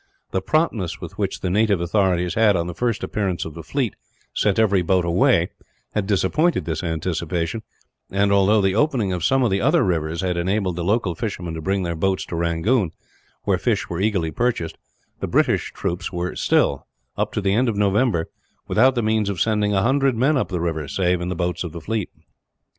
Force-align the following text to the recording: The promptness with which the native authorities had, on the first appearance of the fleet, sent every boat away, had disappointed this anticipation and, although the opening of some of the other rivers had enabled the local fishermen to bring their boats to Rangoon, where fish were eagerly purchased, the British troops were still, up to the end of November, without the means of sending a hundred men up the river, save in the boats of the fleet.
The 0.31 0.41
promptness 0.41 0.99
with 0.99 1.19
which 1.19 1.41
the 1.41 1.49
native 1.51 1.79
authorities 1.79 2.33
had, 2.33 2.55
on 2.55 2.65
the 2.65 2.73
first 2.73 3.03
appearance 3.03 3.45
of 3.45 3.53
the 3.53 3.61
fleet, 3.61 3.93
sent 4.33 4.57
every 4.57 4.81
boat 4.81 5.05
away, 5.05 5.51
had 5.93 6.07
disappointed 6.07 6.65
this 6.65 6.83
anticipation 6.83 7.61
and, 8.09 8.31
although 8.31 8.61
the 8.61 8.73
opening 8.73 9.13
of 9.13 9.23
some 9.23 9.43
of 9.43 9.51
the 9.51 9.61
other 9.61 9.83
rivers 9.83 10.21
had 10.21 10.37
enabled 10.37 10.75
the 10.77 10.83
local 10.83 11.13
fishermen 11.13 11.53
to 11.53 11.61
bring 11.61 11.83
their 11.83 11.93
boats 11.93 12.25
to 12.25 12.35
Rangoon, 12.35 12.89
where 13.43 13.59
fish 13.59 13.89
were 13.89 14.01
eagerly 14.01 14.31
purchased, 14.31 14.75
the 15.19 15.27
British 15.27 15.71
troops 15.71 16.11
were 16.11 16.35
still, 16.35 16.87
up 17.15 17.31
to 17.33 17.39
the 17.39 17.53
end 17.53 17.69
of 17.69 17.77
November, 17.77 18.27
without 18.67 18.95
the 18.95 19.03
means 19.03 19.29
of 19.29 19.39
sending 19.39 19.75
a 19.75 19.83
hundred 19.83 20.15
men 20.15 20.35
up 20.35 20.47
the 20.49 20.59
river, 20.59 20.87
save 20.87 21.21
in 21.21 21.29
the 21.29 21.35
boats 21.35 21.63
of 21.63 21.73
the 21.73 21.81
fleet. 21.81 22.09